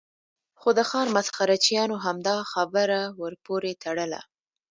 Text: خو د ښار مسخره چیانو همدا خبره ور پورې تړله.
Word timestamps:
خو 0.59 0.69
د 0.77 0.79
ښار 0.89 1.07
مسخره 1.15 1.55
چیانو 1.65 1.95
همدا 2.05 2.37
خبره 2.51 2.99
ور 3.19 3.33
پورې 3.45 3.71
تړله. 3.83 4.21